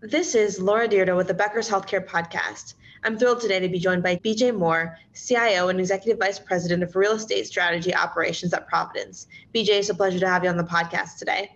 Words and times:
This 0.00 0.36
is 0.36 0.60
Laura 0.60 0.86
Dyrda 0.86 1.16
with 1.16 1.26
the 1.26 1.34
Becker's 1.34 1.68
Healthcare 1.68 2.06
Podcast. 2.06 2.74
I'm 3.02 3.18
thrilled 3.18 3.40
today 3.40 3.58
to 3.58 3.68
be 3.68 3.80
joined 3.80 4.04
by 4.04 4.14
BJ 4.14 4.56
Moore, 4.56 4.96
CIO 5.12 5.70
and 5.70 5.80
Executive 5.80 6.20
Vice 6.20 6.38
President 6.38 6.84
of 6.84 6.94
Real 6.94 7.12
Estate 7.12 7.48
Strategy 7.48 7.92
Operations 7.92 8.54
at 8.54 8.68
Providence. 8.68 9.26
BJ, 9.52 9.70
it's 9.70 9.88
a 9.88 9.94
pleasure 9.96 10.20
to 10.20 10.28
have 10.28 10.44
you 10.44 10.50
on 10.50 10.56
the 10.56 10.62
podcast 10.62 11.18
today. 11.18 11.50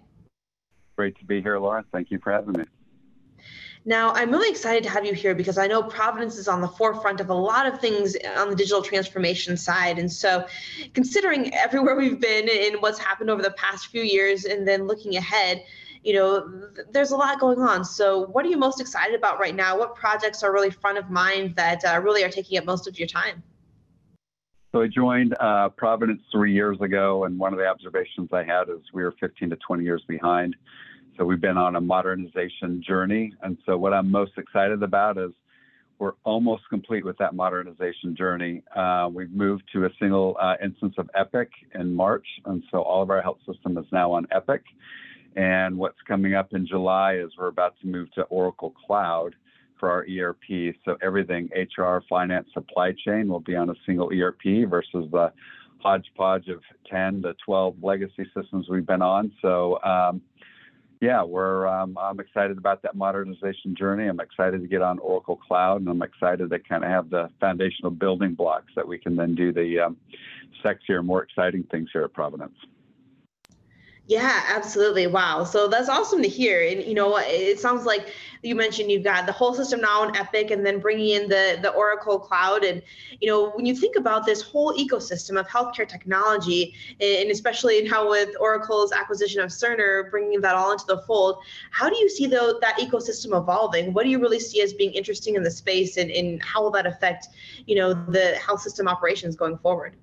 Great 0.96 1.16
to 1.20 1.24
be 1.24 1.40
here, 1.40 1.56
Laura. 1.56 1.84
Thank 1.92 2.10
you 2.10 2.18
for 2.18 2.32
having 2.32 2.54
me. 2.54 2.64
Now, 3.84 4.12
I'm 4.12 4.32
really 4.32 4.50
excited 4.50 4.82
to 4.84 4.90
have 4.90 5.06
you 5.06 5.14
here 5.14 5.36
because 5.36 5.56
I 5.56 5.68
know 5.68 5.84
Providence 5.84 6.36
is 6.36 6.48
on 6.48 6.60
the 6.60 6.68
forefront 6.68 7.20
of 7.20 7.30
a 7.30 7.34
lot 7.34 7.66
of 7.66 7.80
things 7.80 8.16
on 8.36 8.50
the 8.50 8.56
digital 8.56 8.82
transformation 8.82 9.56
side. 9.56 10.00
And 10.00 10.10
so, 10.10 10.46
considering 10.94 11.54
everywhere 11.54 11.94
we've 11.94 12.20
been 12.20 12.48
and 12.48 12.82
what's 12.82 12.98
happened 12.98 13.30
over 13.30 13.42
the 13.42 13.52
past 13.52 13.86
few 13.86 14.02
years, 14.02 14.46
and 14.46 14.66
then 14.66 14.88
looking 14.88 15.16
ahead, 15.16 15.64
you 16.02 16.14
know, 16.14 16.68
there's 16.90 17.12
a 17.12 17.16
lot 17.16 17.38
going 17.38 17.60
on. 17.60 17.84
So, 17.84 18.26
what 18.26 18.44
are 18.44 18.48
you 18.48 18.56
most 18.56 18.80
excited 18.80 19.14
about 19.14 19.38
right 19.38 19.54
now? 19.54 19.78
What 19.78 19.94
projects 19.94 20.42
are 20.42 20.52
really 20.52 20.70
front 20.70 20.98
of 20.98 21.10
mind 21.10 21.54
that 21.56 21.84
uh, 21.84 22.00
really 22.02 22.24
are 22.24 22.30
taking 22.30 22.58
up 22.58 22.64
most 22.64 22.88
of 22.88 22.98
your 22.98 23.08
time? 23.08 23.42
So, 24.72 24.82
I 24.82 24.88
joined 24.88 25.36
uh, 25.38 25.68
Providence 25.70 26.22
three 26.32 26.52
years 26.52 26.80
ago, 26.80 27.24
and 27.24 27.38
one 27.38 27.52
of 27.52 27.58
the 27.58 27.66
observations 27.66 28.30
I 28.32 28.42
had 28.42 28.68
is 28.68 28.80
we 28.92 29.02
were 29.02 29.14
15 29.20 29.50
to 29.50 29.56
20 29.56 29.84
years 29.84 30.02
behind. 30.08 30.56
So 31.16 31.24
we've 31.24 31.40
been 31.40 31.58
on 31.58 31.76
a 31.76 31.80
modernization 31.80 32.82
journey. 32.86 33.34
And 33.42 33.58
so 33.66 33.76
what 33.76 33.92
I'm 33.92 34.10
most 34.10 34.32
excited 34.38 34.82
about 34.82 35.18
is 35.18 35.30
we're 35.98 36.14
almost 36.24 36.62
complete 36.70 37.04
with 37.04 37.18
that 37.18 37.34
modernization 37.34 38.16
journey. 38.16 38.62
Uh, 38.74 39.08
we've 39.12 39.30
moved 39.30 39.64
to 39.74 39.84
a 39.84 39.90
single 40.00 40.36
uh, 40.40 40.54
instance 40.62 40.94
of 40.98 41.08
Epic 41.14 41.50
in 41.74 41.94
March. 41.94 42.26
And 42.46 42.62
so 42.70 42.82
all 42.82 43.02
of 43.02 43.10
our 43.10 43.20
health 43.20 43.38
system 43.46 43.76
is 43.76 43.84
now 43.92 44.12
on 44.12 44.26
Epic. 44.32 44.62
And 45.36 45.76
what's 45.76 46.00
coming 46.06 46.34
up 46.34 46.52
in 46.52 46.66
July 46.66 47.16
is 47.16 47.30
we're 47.38 47.48
about 47.48 47.74
to 47.80 47.86
move 47.86 48.10
to 48.12 48.22
Oracle 48.24 48.74
Cloud 48.86 49.34
for 49.78 49.90
our 49.90 50.06
ERP. 50.08 50.74
So 50.84 50.96
everything 51.02 51.48
HR, 51.54 51.98
finance, 52.08 52.48
supply 52.52 52.92
chain 53.04 53.28
will 53.28 53.40
be 53.40 53.56
on 53.56 53.70
a 53.70 53.74
single 53.84 54.10
ERP 54.12 54.68
versus 54.68 55.06
the 55.10 55.32
hodgepodge 55.80 56.48
of 56.48 56.60
10 56.88 57.22
to 57.22 57.34
12 57.44 57.76
legacy 57.82 58.24
systems 58.34 58.68
we've 58.68 58.86
been 58.86 59.02
on. 59.02 59.32
So 59.42 59.82
um, 59.82 60.22
yeah, 61.02 61.24
we're 61.24 61.66
um, 61.66 61.98
I'm 62.00 62.20
excited 62.20 62.58
about 62.58 62.80
that 62.82 62.94
modernization 62.94 63.74
journey. 63.76 64.06
I'm 64.06 64.20
excited 64.20 64.60
to 64.60 64.68
get 64.68 64.82
on 64.82 65.00
Oracle 65.00 65.34
Cloud, 65.34 65.80
and 65.80 65.88
I'm 65.88 66.00
excited 66.00 66.48
to 66.48 66.58
kind 66.60 66.84
of 66.84 66.90
have 66.90 67.10
the 67.10 67.28
foundational 67.40 67.90
building 67.90 68.34
blocks 68.34 68.72
that 68.76 68.86
we 68.86 68.98
can 68.98 69.16
then 69.16 69.34
do 69.34 69.52
the 69.52 69.80
um, 69.80 69.96
sexier, 70.64 71.04
more 71.04 71.24
exciting 71.24 71.64
things 71.72 71.88
here 71.92 72.04
at 72.04 72.12
Providence. 72.12 72.54
Yeah, 74.08 74.42
absolutely. 74.48 75.06
Wow. 75.06 75.44
So 75.44 75.68
that's 75.68 75.88
awesome 75.88 76.22
to 76.22 76.28
hear. 76.28 76.66
And 76.66 76.84
you 76.84 76.92
know, 76.92 77.16
it 77.18 77.60
sounds 77.60 77.86
like 77.86 78.12
you 78.42 78.56
mentioned 78.56 78.90
you've 78.90 79.04
got 79.04 79.26
the 79.26 79.32
whole 79.32 79.54
system 79.54 79.80
now 79.80 80.02
in 80.06 80.16
Epic, 80.16 80.50
and 80.50 80.66
then 80.66 80.80
bringing 80.80 81.10
in 81.10 81.28
the 81.28 81.58
the 81.62 81.70
Oracle 81.70 82.18
Cloud. 82.18 82.64
And 82.64 82.82
you 83.20 83.28
know, 83.30 83.50
when 83.50 83.64
you 83.64 83.76
think 83.76 83.94
about 83.94 84.26
this 84.26 84.42
whole 84.42 84.76
ecosystem 84.76 85.38
of 85.38 85.46
healthcare 85.46 85.88
technology, 85.88 86.74
and 87.00 87.30
especially 87.30 87.80
now 87.82 88.10
with 88.10 88.30
Oracle's 88.40 88.90
acquisition 88.90 89.40
of 89.40 89.50
Cerner, 89.50 90.10
bringing 90.10 90.40
that 90.40 90.56
all 90.56 90.72
into 90.72 90.84
the 90.86 90.98
fold, 91.02 91.36
how 91.70 91.88
do 91.88 91.96
you 91.96 92.08
see 92.10 92.26
the, 92.26 92.58
that 92.60 92.78
ecosystem 92.80 93.38
evolving? 93.38 93.94
What 93.94 94.02
do 94.02 94.10
you 94.10 94.18
really 94.18 94.40
see 94.40 94.62
as 94.62 94.72
being 94.74 94.92
interesting 94.92 95.36
in 95.36 95.44
the 95.44 95.50
space, 95.50 95.96
and, 95.96 96.10
and 96.10 96.42
how 96.42 96.64
will 96.64 96.72
that 96.72 96.86
affect, 96.86 97.28
you 97.66 97.76
know, 97.76 97.94
the 97.94 98.34
health 98.34 98.62
system 98.62 98.88
operations 98.88 99.36
going 99.36 99.58
forward? 99.58 99.94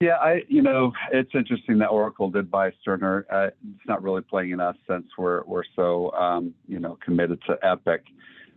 Yeah, 0.00 0.16
I 0.16 0.40
you 0.48 0.62
know 0.62 0.92
it's 1.12 1.30
interesting 1.34 1.78
that 1.78 1.88
Oracle 1.88 2.30
did 2.30 2.50
buy 2.50 2.72
Cerner. 2.86 3.24
Uh, 3.30 3.48
it's 3.48 3.86
not 3.86 4.02
really 4.02 4.22
playing 4.22 4.52
in 4.52 4.60
us 4.60 4.76
since 4.88 5.04
we're 5.18 5.44
we're 5.44 5.62
so 5.76 6.10
um, 6.12 6.54
you 6.66 6.78
know 6.78 6.96
committed 7.04 7.38
to 7.46 7.58
Epic. 7.62 8.04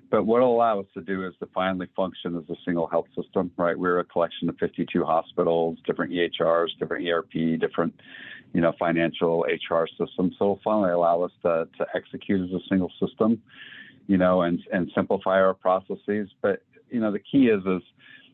But 0.10 0.26
what 0.26 0.38
it'll 0.38 0.56
allow 0.56 0.80
us 0.80 0.86
to 0.94 1.02
do 1.02 1.26
is 1.28 1.34
to 1.40 1.48
finally 1.54 1.88
function 1.96 2.38
as 2.38 2.44
a 2.50 2.56
single 2.64 2.88
health 2.88 3.08
system, 3.20 3.52
right? 3.58 3.78
We're 3.78 4.00
a 4.00 4.06
collection 4.06 4.48
of 4.48 4.56
52 4.58 5.04
hospitals, 5.04 5.80
different 5.88 6.14
EHRs, 6.14 6.68
different 6.80 7.06
ERP, 7.10 7.60
different 7.60 7.94
you 8.54 8.62
know 8.62 8.72
financial 8.80 9.42
HR 9.42 9.86
systems. 9.86 10.36
So 10.40 10.46
it'll 10.46 10.62
finally 10.64 10.92
allow 10.92 11.24
us 11.24 11.32
to 11.42 11.68
to 11.78 11.86
execute 11.94 12.40
as 12.40 12.56
a 12.56 12.64
single 12.70 12.92
system, 13.06 13.42
you 14.08 14.18
know, 14.18 14.44
and 14.44 14.62
and 14.72 14.90
simplify 14.96 15.42
our 15.42 15.54
processes. 15.54 16.30
But 16.42 16.62
you 16.90 17.02
know 17.02 17.12
the 17.12 17.20
key 17.20 17.48
is 17.48 17.66
is 17.66 17.84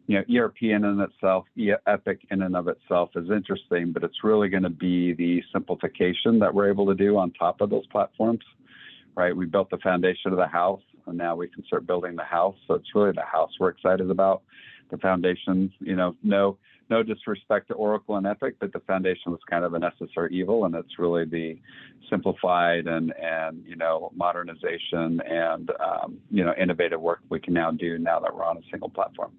you 0.10 0.18
know, 0.18 0.44
ERP 0.44 0.64
in 0.64 0.86
and 0.86 1.00
itself, 1.02 1.46
Epic 1.86 2.22
in 2.32 2.42
and 2.42 2.56
of 2.56 2.68
itself 2.68 3.12
is 3.16 3.30
interesting, 3.30 3.92
but 3.94 4.04
it's 4.04 4.24
really 4.24 4.50
going 4.50 4.64
to 4.64 4.70
be 4.72 5.14
the 5.14 5.40
simplification 5.54 6.40
that 6.40 6.52
we're 6.52 6.68
able 6.68 6.88
to 6.88 6.96
do 6.96 7.16
on 7.16 7.30
top 7.34 7.62
of 7.62 7.70
those 7.70 7.86
platforms, 7.92 8.44
right? 9.16 9.38
We 9.38 9.46
built 9.46 9.70
the 9.70 9.78
foundation 9.78 10.32
of 10.32 10.38
the 10.38 10.48
house, 10.48 10.82
and 11.06 11.16
now 11.16 11.36
we 11.36 11.48
can 11.48 11.64
start 11.66 11.86
building 11.86 12.16
the 12.16 12.24
house. 12.24 12.56
So 12.68 12.74
it's 12.74 12.88
really 12.96 13.12
the 13.12 13.22
house 13.22 13.52
we're 13.60 13.70
excited 13.70 14.10
about. 14.10 14.42
The 14.90 14.98
foundation, 14.98 15.72
you 15.80 15.96
know, 15.96 16.16
no, 16.24 16.58
no 16.90 17.04
disrespect 17.04 17.68
to 17.68 17.76
Oracle 17.76 18.16
and 18.16 18.26
Epic, 18.26 18.56
but 18.60 18.74
the 18.74 18.80
foundation 18.80 19.32
was 19.32 19.42
kind 19.48 19.64
of 19.64 19.76
a 19.76 19.80
necessary 19.80 20.34
evil, 20.34 20.66
and 20.66 20.74
it's 20.74 20.98
really 20.98 21.26
the 21.26 21.60
simplified 22.10 22.88
and 22.88 23.14
and 23.22 23.64
you 23.64 23.76
know 23.76 24.12
modernization 24.16 25.22
and 25.22 25.70
um, 25.80 26.18
you 26.32 26.44
know 26.44 26.56
innovative 26.60 27.00
work 27.00 27.20
we 27.30 27.40
can 27.40 27.54
now 27.54 27.70
do 27.70 28.00
now 28.00 28.20
that 28.20 28.36
we're 28.36 28.44
on 28.44 28.58
a 28.58 28.62
single 28.72 28.90
platform. 28.90 29.32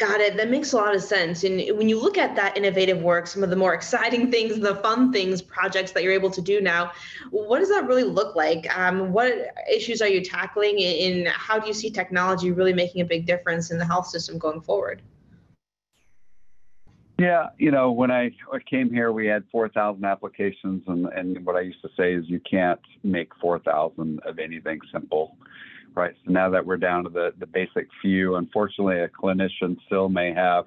Got 0.00 0.22
it. 0.22 0.38
That 0.38 0.48
makes 0.48 0.72
a 0.72 0.76
lot 0.78 0.94
of 0.94 1.02
sense. 1.02 1.44
And 1.44 1.76
when 1.76 1.90
you 1.90 2.00
look 2.00 2.16
at 2.16 2.34
that 2.34 2.56
innovative 2.56 3.02
work, 3.02 3.26
some 3.26 3.44
of 3.44 3.50
the 3.50 3.56
more 3.56 3.74
exciting 3.74 4.30
things, 4.30 4.58
the 4.58 4.76
fun 4.76 5.12
things, 5.12 5.42
projects 5.42 5.92
that 5.92 6.02
you're 6.02 6.14
able 6.14 6.30
to 6.30 6.40
do 6.40 6.62
now, 6.62 6.92
what 7.30 7.58
does 7.58 7.68
that 7.68 7.86
really 7.86 8.04
look 8.04 8.34
like? 8.34 8.66
Um, 8.74 9.12
what 9.12 9.48
issues 9.70 10.00
are 10.00 10.08
you 10.08 10.24
tackling, 10.24 10.82
and 10.82 11.28
how 11.28 11.58
do 11.58 11.68
you 11.68 11.74
see 11.74 11.90
technology 11.90 12.50
really 12.50 12.72
making 12.72 13.02
a 13.02 13.04
big 13.04 13.26
difference 13.26 13.70
in 13.70 13.76
the 13.76 13.84
health 13.84 14.06
system 14.06 14.38
going 14.38 14.62
forward? 14.62 15.02
Yeah, 17.18 17.48
you 17.58 17.70
know, 17.70 17.92
when 17.92 18.10
I 18.10 18.30
came 18.70 18.90
here, 18.90 19.12
we 19.12 19.26
had 19.26 19.44
4,000 19.52 20.02
applications, 20.02 20.82
and, 20.86 21.08
and 21.08 21.44
what 21.44 21.56
I 21.56 21.60
used 21.60 21.82
to 21.82 21.90
say 21.94 22.14
is 22.14 22.24
you 22.26 22.40
can't 22.50 22.80
make 23.02 23.32
4,000 23.38 24.20
of 24.20 24.38
anything 24.38 24.80
simple 24.90 25.36
right? 25.94 26.14
So 26.24 26.32
now 26.32 26.50
that 26.50 26.64
we're 26.64 26.76
down 26.76 27.04
to 27.04 27.10
the, 27.10 27.32
the 27.38 27.46
basic 27.46 27.88
few, 28.02 28.36
unfortunately, 28.36 29.00
a 29.00 29.08
clinician 29.08 29.76
still 29.86 30.08
may 30.08 30.32
have 30.32 30.66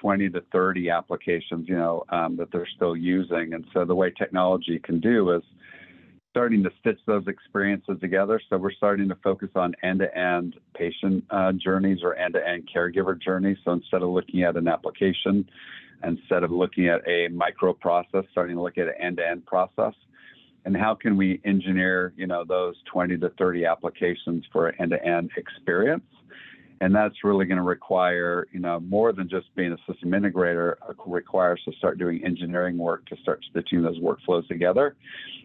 20 0.00 0.30
to 0.30 0.42
30 0.52 0.90
applications, 0.90 1.68
you 1.68 1.76
know, 1.76 2.04
um, 2.08 2.36
that 2.36 2.50
they're 2.52 2.68
still 2.76 2.96
using. 2.96 3.52
And 3.54 3.64
so 3.72 3.84
the 3.84 3.94
way 3.94 4.10
technology 4.10 4.78
can 4.78 5.00
do 5.00 5.30
is 5.32 5.42
starting 6.30 6.62
to 6.62 6.70
stitch 6.80 6.98
those 7.06 7.26
experiences 7.26 7.98
together. 8.00 8.40
So 8.48 8.56
we're 8.56 8.72
starting 8.72 9.08
to 9.08 9.16
focus 9.16 9.50
on 9.56 9.74
end-to-end 9.82 10.54
patient 10.74 11.24
uh, 11.30 11.52
journeys 11.52 11.98
or 12.02 12.14
end-to-end 12.14 12.68
caregiver 12.74 13.20
journeys. 13.20 13.58
So 13.64 13.72
instead 13.72 14.02
of 14.02 14.10
looking 14.10 14.44
at 14.44 14.56
an 14.56 14.68
application, 14.68 15.48
instead 16.04 16.44
of 16.44 16.50
looking 16.50 16.88
at 16.88 17.06
a 17.06 17.28
micro 17.28 17.72
process, 17.72 18.24
starting 18.30 18.56
to 18.56 18.62
look 18.62 18.78
at 18.78 18.86
an 18.86 18.94
end-to-end 19.00 19.44
process 19.44 19.94
and 20.64 20.76
how 20.76 20.94
can 20.94 21.16
we 21.16 21.40
engineer 21.44 22.12
you 22.16 22.26
know 22.26 22.44
those 22.44 22.74
20 22.92 23.18
to 23.18 23.30
30 23.30 23.64
applications 23.64 24.44
for 24.52 24.68
an 24.68 24.74
end-to-end 24.80 25.30
experience? 25.36 26.04
And 26.82 26.94
that's 26.94 27.16
really 27.24 27.44
going 27.44 27.58
to 27.58 27.62
require 27.62 28.46
you 28.52 28.60
know 28.60 28.80
more 28.80 29.12
than 29.12 29.28
just 29.28 29.54
being 29.54 29.72
a 29.72 29.92
system 29.92 30.10
integrator 30.10 30.72
it 30.88 30.96
requires 31.06 31.60
to 31.64 31.72
start 31.78 31.98
doing 31.98 32.24
engineering 32.24 32.78
work 32.78 33.06
to 33.06 33.16
start 33.22 33.44
stitching 33.50 33.82
those 33.82 33.98
workflows 33.98 34.46
together. 34.48 34.96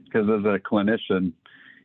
Because 0.05 0.29
as 0.29 0.45
a 0.45 0.59
clinician 0.59 1.33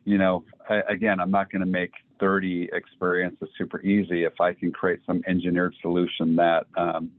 you 0.05 0.19
know 0.19 0.45
I, 0.69 0.81
again 0.89 1.21
i'm 1.21 1.31
not 1.31 1.51
going 1.51 1.61
to 1.61 1.71
make 1.71 1.93
30 2.19 2.71
experiences 2.73 3.49
super 3.57 3.81
easy 3.83 4.25
if 4.25 4.41
i 4.41 4.53
can 4.53 4.73
create 4.73 5.01
some 5.07 5.23
engineered 5.27 5.75
solution 5.83 6.37
that 6.37 6.67
um, 6.77 7.11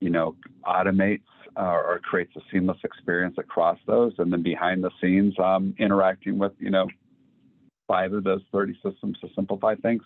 you 0.00 0.10
know 0.10 0.34
automates 0.64 1.22
uh, 1.39 1.39
or 1.64 2.00
creates 2.02 2.34
a 2.36 2.40
seamless 2.52 2.78
experience 2.84 3.36
across 3.38 3.78
those. 3.86 4.12
And 4.18 4.32
then 4.32 4.42
behind 4.42 4.82
the 4.82 4.90
scenes, 5.00 5.34
um, 5.38 5.74
interacting 5.78 6.38
with, 6.38 6.52
you 6.58 6.70
know, 6.70 6.88
five 7.86 8.12
of 8.12 8.24
those 8.24 8.42
30 8.52 8.78
systems 8.84 9.18
to 9.20 9.28
simplify 9.34 9.74
things. 9.74 10.02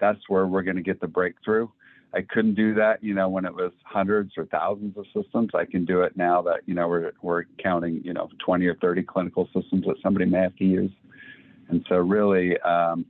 That's 0.00 0.20
where 0.28 0.46
we're 0.46 0.62
going 0.62 0.76
to 0.76 0.82
get 0.82 1.00
the 1.00 1.08
breakthrough. 1.08 1.68
I 2.14 2.22
couldn't 2.22 2.54
do 2.54 2.72
that, 2.74 3.02
you 3.02 3.14
know, 3.14 3.28
when 3.28 3.44
it 3.44 3.54
was 3.54 3.72
hundreds 3.84 4.32
or 4.36 4.46
thousands 4.46 4.96
of 4.96 5.04
systems. 5.14 5.50
I 5.54 5.64
can 5.64 5.84
do 5.84 6.02
it 6.02 6.16
now 6.16 6.40
that, 6.42 6.60
you 6.66 6.74
know, 6.74 6.88
we're, 6.88 7.12
we're 7.20 7.44
counting, 7.62 8.00
you 8.04 8.14
know, 8.14 8.28
20 8.44 8.64
or 8.66 8.76
30 8.76 9.02
clinical 9.02 9.46
systems 9.46 9.84
that 9.86 9.96
somebody 10.02 10.24
may 10.24 10.38
have 10.38 10.56
to 10.56 10.64
use. 10.64 10.92
And 11.68 11.84
so 11.88 11.96
really, 11.96 12.58
um, 12.60 13.04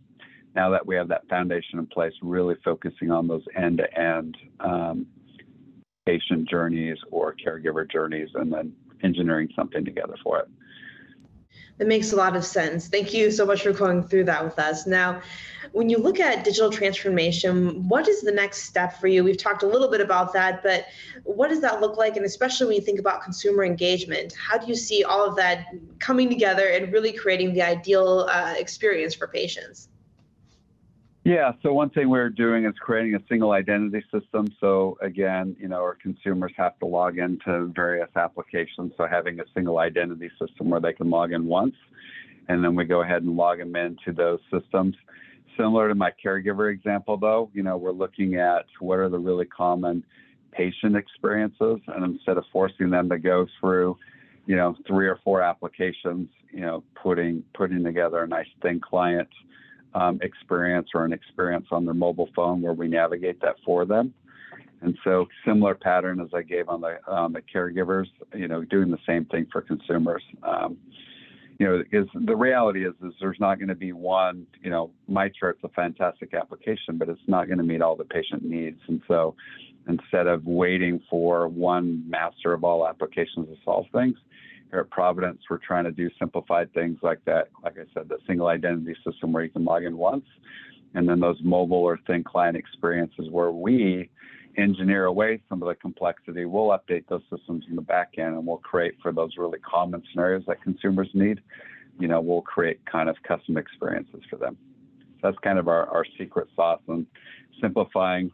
now 0.55 0.71
that 0.71 0.87
we 0.87 0.97
have 0.97 1.09
that 1.09 1.29
foundation 1.29 1.79
in 1.79 1.87
place, 1.87 2.15
really 2.23 2.57
focusing 2.65 3.11
on 3.11 3.29
those 3.29 3.45
end-to-end 3.55 4.37
um, 4.61 5.07
patient 6.07 6.49
journeys 6.49 6.99
or 7.11 7.35
caregiver 7.35 7.91
journeys 7.91 8.31
and 8.35 8.53
then 8.53 8.73
engineering 9.03 9.49
something 9.55 9.85
together 9.85 10.15
for 10.23 10.39
it. 10.39 10.49
That 11.79 11.89
makes 11.89 12.13
a 12.13 12.17
lot 12.17 12.37
of 12.37 12.45
sense. 12.45 12.89
Thank 12.89 13.13
you 13.13 13.31
so 13.31 13.45
much 13.45 13.63
for 13.63 13.73
going 13.73 14.05
through 14.05 14.25
that 14.25 14.43
with 14.43 14.59
us. 14.59 14.87
Now, 14.87 15.21
when 15.73 15.91
you 15.91 15.99
look 15.99 16.19
at 16.21 16.43
digital 16.43 16.71
transformation, 16.71 17.87
what 17.87 18.09
is 18.09 18.23
the 18.23 18.33
next 18.33 18.63
step 18.63 18.99
for 18.99 19.09
you? 19.09 19.23
We've 19.23 19.37
talked 19.37 19.63
a 19.63 19.67
little 19.67 19.91
bit 19.91 20.01
about 20.01 20.33
that, 20.33 20.63
but 20.63 20.87
what 21.25 21.49
does 21.49 21.61
that 21.61 21.83
look 21.83 21.99
like? 21.99 22.17
And 22.17 22.25
especially 22.25 22.69
when 22.69 22.77
you 22.77 22.81
think 22.81 22.99
about 22.99 23.23
consumer 23.23 23.63
engagement, 23.63 24.33
how 24.35 24.57
do 24.57 24.67
you 24.67 24.75
see 24.75 25.05
all 25.05 25.23
of 25.23 25.37
that 25.37 25.67
coming 25.99 26.31
together 26.31 26.69
and 26.69 26.91
really 26.95 27.13
creating 27.13 27.53
the 27.53 27.61
ideal 27.61 28.27
uh, 28.31 28.55
experience 28.57 29.15
for 29.15 29.27
patients? 29.27 29.89
Yeah, 31.27 31.55
so 31.61 31.73
one 31.73 31.91
thing 31.91 32.09
we're 32.09 32.29
doing 32.29 32.67
is 32.67 32.75
creating 32.79 33.17
a 33.17 33.21
single 33.29 33.51
identity 33.51 34.01
system. 34.13 34.47
So 34.61 34.97
again, 35.03 35.57
you 35.59 35.67
know, 35.67 35.79
our 35.79 35.97
consumers 36.01 36.53
have 36.57 36.79
to 36.79 36.87
log 36.87 37.19
into 37.19 37.73
various 37.75 38.11
applications. 38.15 38.93
So 38.97 39.09
having 39.11 39.41
a 39.41 39.43
single 39.53 39.79
identity 39.79 40.31
system 40.39 40.71
where 40.71 40.79
they 40.79 40.93
can 40.93 41.11
log 41.11 41.33
in 41.33 41.47
once, 41.47 41.75
and 42.47 42.63
then 42.63 42.77
we 42.77 42.85
go 42.85 43.03
ahead 43.03 43.25
and 43.25 43.35
log 43.35 43.59
them 43.59 43.75
into 43.75 44.13
those 44.13 44.39
systems. 44.53 44.95
Similar 45.57 45.89
to 45.89 45.97
my 45.97 46.13
caregiver 46.25 46.73
example, 46.73 47.17
though, 47.17 47.51
you 47.53 47.65
know, 47.65 47.77
we're 47.77 47.91
looking 47.91 48.37
at 48.37 48.67
what 48.79 49.01
are 49.01 49.09
the 49.09 49.19
really 49.19 49.47
common 49.47 50.05
patient 50.53 50.95
experiences, 50.95 51.81
and 51.89 52.05
instead 52.05 52.37
of 52.37 52.45
forcing 52.53 52.91
them 52.91 53.09
to 53.09 53.19
go 53.19 53.49
through, 53.59 53.99
you 54.47 54.55
know, 54.55 54.77
three 54.87 55.09
or 55.09 55.19
four 55.25 55.43
applications, 55.43 56.29
you 56.53 56.61
know, 56.61 56.85
putting 56.95 57.43
putting 57.53 57.83
together 57.83 58.23
a 58.23 58.29
nice 58.29 58.47
thin 58.63 58.81
client 58.81 59.29
um, 59.97 60.19
experience 60.23 60.89
or 60.95 61.05
an 61.05 61.13
experience 61.13 61.67
on 61.73 61.85
their 61.85 61.95
mobile 61.95 62.29
phone 62.37 62.61
where 62.61 62.75
we 62.75 62.87
navigate 62.87 63.41
that 63.41 63.57
for 63.65 63.85
them. 63.87 64.13
And 64.83 64.97
so, 65.03 65.27
similar 65.45 65.75
pattern 65.75 66.21
as 66.21 66.29
I 66.35 66.43
gave 66.43 66.69
on 66.69 66.83
the 66.83 66.99
um, 67.11 67.33
the 67.33 67.41
caregivers, 67.41 68.07
you 68.35 68.47
know, 68.47 68.63
doing 68.63 68.91
the 68.91 68.99
same 69.07 69.25
thing 69.25 69.47
for 69.51 69.63
consumers. 69.63 70.23
Um, 70.43 70.77
you 71.59 71.67
know, 71.67 71.83
is 71.91 72.07
the 72.15 72.37
reality 72.37 72.87
is 72.87 72.93
is 73.03 73.15
there's 73.19 73.41
not 73.41 73.59
going 73.59 73.69
to 73.69 73.75
be 73.75 73.93
one. 73.93 74.47
You 74.63 74.69
know, 74.69 74.91
my 75.09 75.31
MyChart's 75.31 75.65
a 75.65 75.71
fantastic 75.71 76.35
application, 76.35 76.99
but 76.99 77.09
it's 77.09 77.19
not 77.27 77.47
going 77.47 77.59
to 77.59 77.65
meet 77.65 77.81
all 77.81 77.97
the 77.97 78.05
patient 78.05 78.45
needs. 78.45 78.79
And 78.87 79.01
so, 79.09 79.35
instead 79.89 80.27
of 80.27 80.45
waiting 80.45 81.01
for 81.09 81.49
one 81.49 82.05
master 82.07 82.53
of 82.53 82.63
all 82.63 82.87
applications 82.87 83.49
to 83.49 83.57
solve 83.65 83.87
things, 83.93 84.19
here 84.71 84.81
at 84.81 84.91
Providence, 84.91 85.41
we're 85.49 85.59
trying 85.59 85.85
to 85.85 85.93
do 85.93 86.11
simplified 86.19 86.73
things 86.75 86.99
like 87.03 87.25
that. 87.25 87.49
Like 87.63 87.77
I 87.79 87.85
said, 87.95 88.09
the 88.09 88.19
single 88.27 88.49
identity 88.49 88.97
system 89.09 89.33
where 89.33 89.45
you 89.45 89.51
can 89.51 89.65
log 89.65 89.85
in 89.85 89.97
once, 89.97 90.25
and 90.95 91.09
then 91.09 91.21
those 91.21 91.39
mobile 91.43 91.79
or 91.79 91.99
thin 92.07 92.25
client 92.25 92.57
experiences 92.57 93.29
where 93.31 93.51
we 93.51 94.11
engineer 94.57 95.05
away 95.05 95.41
some 95.49 95.63
of 95.63 95.69
the 95.69 95.75
complexity. 95.75 96.45
We'll 96.45 96.69
update 96.69 97.05
those 97.09 97.23
systems 97.31 97.65
in 97.69 97.77
the 97.77 97.83
back 97.83 98.15
end 98.19 98.35
and 98.35 98.47
we'll 98.47 98.57
create 98.59 98.95
for 99.03 99.13
those 99.13 99.33
really 99.37 99.59
common 99.59 100.03
scenarios 100.11 100.45
that 100.47 100.63
consumers 100.63 101.09
need. 101.15 101.41
You 101.99 102.09
know, 102.09 102.21
we'll 102.21 102.43
create 102.43 102.85
kind 102.87 103.09
of 103.09 103.17
custom 103.27 103.57
experiences 103.57 104.23
for 104.29 104.37
them. 104.37 104.57
So 105.21 105.29
that's 105.29 105.39
kind 105.39 105.59
of 105.59 105.69
our, 105.69 105.87
our 105.89 106.05
secret 106.19 106.49
sauce 106.57 106.81
and 106.89 107.07
simplifying 107.61 108.31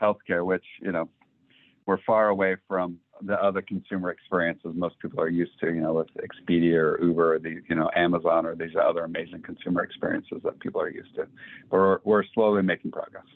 healthcare, 0.00 0.44
which, 0.44 0.64
you 0.80 0.92
know, 0.92 1.08
we're 1.86 1.98
far 2.06 2.28
away 2.28 2.56
from 2.66 2.98
the 3.22 3.42
other 3.42 3.62
consumer 3.62 4.10
experiences 4.10 4.72
most 4.74 4.98
people 5.00 5.20
are 5.20 5.28
used 5.28 5.58
to, 5.60 5.66
you 5.66 5.80
know, 5.80 5.94
with 5.94 6.08
Expedia 6.16 6.76
or 6.76 7.02
Uber, 7.02 7.34
or 7.34 7.38
the 7.38 7.60
you 7.68 7.74
know 7.74 7.90
Amazon, 7.94 8.46
or 8.46 8.54
these 8.54 8.76
other 8.80 9.04
amazing 9.04 9.42
consumer 9.42 9.82
experiences 9.82 10.38
that 10.44 10.58
people 10.60 10.80
are 10.80 10.90
used 10.90 11.14
to. 11.16 11.26
But 11.70 11.76
we're, 11.76 11.98
we're 12.04 12.24
slowly 12.34 12.62
making 12.62 12.92
progress. 12.92 13.26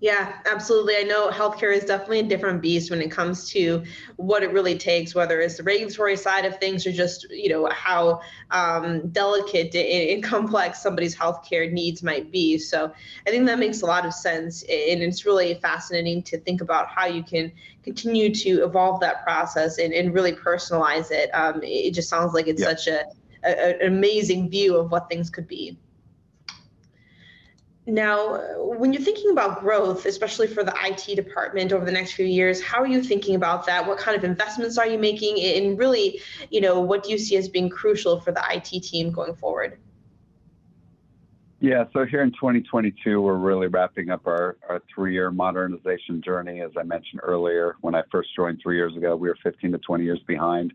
Yeah, 0.00 0.40
absolutely. 0.44 0.94
I 0.96 1.04
know 1.04 1.30
healthcare 1.30 1.74
is 1.74 1.84
definitely 1.84 2.20
a 2.20 2.24
different 2.24 2.60
beast 2.60 2.90
when 2.90 3.00
it 3.00 3.10
comes 3.10 3.48
to 3.50 3.82
what 4.16 4.42
it 4.42 4.52
really 4.52 4.76
takes, 4.76 5.14
whether 5.14 5.40
it's 5.40 5.56
the 5.56 5.62
regulatory 5.62 6.16
side 6.16 6.44
of 6.44 6.58
things 6.58 6.86
or 6.86 6.92
just 6.92 7.26
you 7.30 7.48
know 7.48 7.66
how 7.72 8.20
um, 8.50 9.08
delicate 9.08 9.74
and, 9.74 10.22
complex 10.26 10.82
somebody's 10.82 11.16
healthcare 11.16 11.72
needs 11.72 12.02
might 12.02 12.30
be. 12.30 12.58
So 12.58 12.92
I 13.26 13.30
think 13.30 13.46
that 13.46 13.58
makes 13.58 13.80
a 13.80 13.86
lot 13.86 14.04
of 14.04 14.12
sense, 14.12 14.62
and 14.64 15.02
it's 15.02 15.24
really 15.24 15.54
fascinating 15.54 16.22
to 16.24 16.38
think 16.40 16.60
about 16.60 16.88
how 16.88 17.06
you 17.06 17.22
can 17.22 17.50
continue 17.82 18.34
to 18.34 18.64
evolve 18.64 19.00
that 19.00 19.22
process 19.24 19.78
and, 19.78 19.94
and 19.94 20.12
really 20.12 20.32
personalize 20.32 21.10
it. 21.10 21.30
Um, 21.32 21.60
it 21.62 21.92
just 21.92 22.10
sounds 22.10 22.34
like 22.34 22.48
it's 22.48 22.60
yeah. 22.60 22.68
such 22.68 22.88
a, 22.88 23.04
a, 23.44 23.80
an 23.80 23.94
amazing 23.94 24.50
view 24.50 24.76
of 24.76 24.90
what 24.90 25.08
things 25.08 25.30
could 25.30 25.48
be. 25.48 25.78
Now, 27.86 28.40
when 28.58 28.92
you're 28.92 29.02
thinking 29.02 29.30
about 29.30 29.60
growth, 29.60 30.06
especially 30.06 30.48
for 30.48 30.64
the 30.64 30.74
IT 30.82 31.14
department 31.14 31.72
over 31.72 31.84
the 31.84 31.92
next 31.92 32.12
few 32.12 32.26
years, 32.26 32.60
how 32.60 32.80
are 32.80 32.86
you 32.86 33.00
thinking 33.00 33.36
about 33.36 33.64
that? 33.66 33.86
What 33.86 33.98
kind 33.98 34.16
of 34.16 34.24
investments 34.24 34.76
are 34.76 34.88
you 34.88 34.98
making? 34.98 35.40
And 35.40 35.78
really, 35.78 36.20
you 36.50 36.60
know, 36.60 36.80
what 36.80 37.04
do 37.04 37.10
you 37.10 37.18
see 37.18 37.36
as 37.36 37.48
being 37.48 37.70
crucial 37.70 38.20
for 38.20 38.32
the 38.32 38.42
IT 38.50 38.82
team 38.82 39.12
going 39.12 39.36
forward? 39.36 39.78
Yeah, 41.60 41.84
so 41.92 42.04
here 42.04 42.22
in 42.22 42.32
2022, 42.32 43.20
we're 43.20 43.34
really 43.34 43.68
wrapping 43.68 44.10
up 44.10 44.26
our, 44.26 44.56
our 44.68 44.82
three 44.92 45.14
year 45.14 45.30
modernization 45.30 46.20
journey. 46.20 46.60
As 46.60 46.72
I 46.76 46.82
mentioned 46.82 47.20
earlier, 47.22 47.76
when 47.80 47.94
I 47.94 48.02
first 48.10 48.30
joined 48.34 48.60
three 48.62 48.76
years 48.76 48.96
ago, 48.96 49.14
we 49.16 49.28
were 49.28 49.38
15 49.42 49.72
to 49.72 49.78
20 49.78 50.04
years 50.04 50.20
behind. 50.26 50.74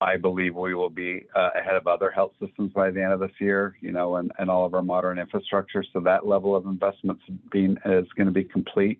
I 0.00 0.16
believe 0.16 0.54
we 0.54 0.74
will 0.74 0.90
be 0.90 1.26
uh, 1.36 1.50
ahead 1.54 1.76
of 1.76 1.86
other 1.86 2.10
health 2.10 2.32
systems 2.40 2.72
by 2.72 2.90
the 2.90 3.02
end 3.02 3.12
of 3.12 3.20
this 3.20 3.32
year, 3.38 3.76
you 3.80 3.92
know, 3.92 4.16
and, 4.16 4.32
and 4.38 4.50
all 4.50 4.64
of 4.64 4.72
our 4.72 4.82
modern 4.82 5.18
infrastructure. 5.18 5.84
So 5.92 6.00
that 6.00 6.26
level 6.26 6.56
of 6.56 6.64
investment 6.64 7.18
is 7.54 8.06
going 8.16 8.26
to 8.26 8.30
be 8.32 8.44
complete. 8.44 8.98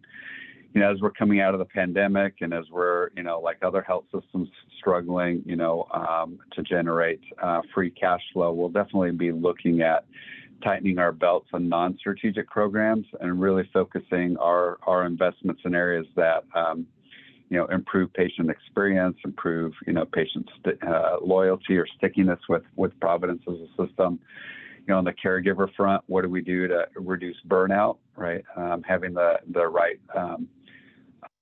You 0.75 0.83
know, 0.83 0.93
as 0.93 1.01
we're 1.01 1.11
coming 1.11 1.41
out 1.41 1.55
of 1.55 1.59
the 1.59 1.65
pandemic 1.65 2.35
and 2.43 2.53
as 2.53 2.65
we're, 2.71 3.09
you 3.17 3.23
know, 3.23 3.41
like 3.41 3.59
other 3.63 3.83
health 3.83 4.05
systems 4.15 4.49
struggling, 4.79 5.43
you 5.47 5.57
know, 5.57 5.89
um, 5.93 6.39
to 6.53 6.63
generate 6.63 7.21
uh, 7.43 7.63
free 7.75 7.91
cash 7.91 8.21
flow, 8.33 8.53
we'll 8.53 8.69
definitely 8.69 9.11
be 9.13 9.33
looking 9.33 9.81
at 9.81 10.05
tightening 10.63 10.99
our 10.99 11.13
belts 11.13 11.49
on 11.55 11.69
non-strategic 11.69 12.49
programs 12.49 13.07
and 13.21 13.41
really 13.41 13.69
focusing 13.73 14.37
our 14.37 14.79
our 14.87 15.07
investments 15.07 15.63
in 15.65 15.75
areas 15.75 16.07
that 16.17 16.45
um, 16.55 16.87
you 17.51 17.59
know, 17.59 17.67
improve 17.67 18.13
patient 18.15 18.49
experience, 18.49 19.17
improve, 19.25 19.73
you 19.87 19.93
know, 19.93 20.05
patient 20.05 20.49
st- 20.59 20.83
uh, 20.85 21.17
loyalty 21.23 21.77
or 21.77 21.87
stickiness 21.99 22.39
with, 22.49 22.63
with 22.77 22.99
Providence 23.01 23.43
as 23.49 23.57
a 23.57 23.87
system. 23.87 24.21
You 24.79 24.95
know, 24.95 24.99
on 24.99 25.05
the 25.05 25.13
caregiver 25.13 25.69
front, 25.75 26.03
what 26.07 26.23
do 26.23 26.29
we 26.29 26.41
do 26.41 26.69
to 26.69 26.87
reduce 26.95 27.37
burnout, 27.49 27.99
right? 28.17 28.45
Um, 28.57 28.83
having 28.83 29.15
the, 29.15 29.41
the 29.53 29.67
right 29.67 30.01
um, 30.17 30.49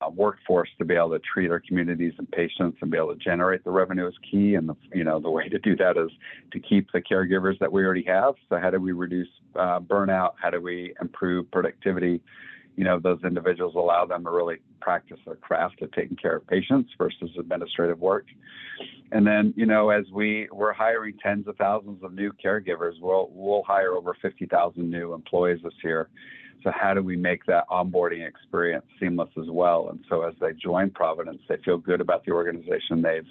uh, 0.00 0.08
workforce 0.08 0.70
to 0.78 0.84
be 0.84 0.94
able 0.94 1.10
to 1.10 1.20
treat 1.20 1.50
our 1.50 1.60
communities 1.60 2.14
and 2.18 2.30
patients 2.30 2.78
and 2.80 2.90
be 2.90 2.96
able 2.96 3.14
to 3.14 3.20
generate 3.20 3.62
the 3.64 3.70
revenue 3.70 4.06
is 4.06 4.14
key. 4.30 4.54
And 4.54 4.68
the, 4.68 4.76
you 4.94 5.04
know, 5.04 5.20
the 5.20 5.30
way 5.30 5.48
to 5.48 5.58
do 5.58 5.76
that 5.76 5.96
is 5.98 6.10
to 6.52 6.60
keep 6.60 6.90
the 6.92 7.00
caregivers 7.00 7.58
that 7.58 7.70
we 7.70 7.84
already 7.84 8.04
have. 8.04 8.34
So 8.48 8.58
how 8.58 8.70
do 8.70 8.80
we 8.80 8.92
reduce 8.92 9.28
uh, 9.56 9.80
burnout? 9.80 10.32
How 10.40 10.50
do 10.50 10.60
we 10.60 10.94
improve 11.00 11.50
productivity? 11.50 12.22
You 12.78 12.84
know, 12.84 13.00
those 13.00 13.18
individuals 13.24 13.74
allow 13.74 14.06
them 14.06 14.22
to 14.22 14.30
really 14.30 14.58
practice 14.80 15.18
their 15.26 15.34
craft 15.34 15.82
of 15.82 15.90
taking 15.90 16.16
care 16.16 16.36
of 16.36 16.46
patients 16.46 16.88
versus 16.96 17.28
administrative 17.36 17.98
work. 17.98 18.26
And 19.10 19.26
then, 19.26 19.52
you 19.56 19.66
know, 19.66 19.90
as 19.90 20.04
we 20.12 20.48
we're 20.52 20.72
hiring 20.72 21.14
tens 21.20 21.48
of 21.48 21.56
thousands 21.56 22.04
of 22.04 22.12
new 22.12 22.30
caregivers, 22.32 22.92
we'll 23.00 23.30
we'll 23.32 23.64
hire 23.64 23.94
over 23.94 24.16
50,000 24.22 24.88
new 24.88 25.12
employees 25.12 25.58
this 25.64 25.74
year. 25.82 26.08
So 26.62 26.70
how 26.72 26.94
do 26.94 27.02
we 27.02 27.16
make 27.16 27.44
that 27.46 27.64
onboarding 27.68 28.26
experience 28.26 28.84
seamless 29.00 29.30
as 29.36 29.48
well? 29.48 29.88
And 29.90 29.98
so 30.08 30.22
as 30.22 30.34
they 30.40 30.52
join 30.52 30.90
Providence, 30.90 31.40
they 31.48 31.56
feel 31.64 31.78
good 31.78 32.00
about 32.00 32.24
the 32.24 32.30
organization 32.30 33.02
they've 33.02 33.26